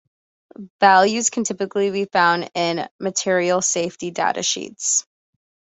[0.55, 5.05] The values can typically be found in a material safety data sheet.